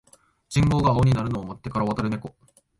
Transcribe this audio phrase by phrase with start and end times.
[0.49, 2.35] 信号が青になるのを待ってから渡るネコ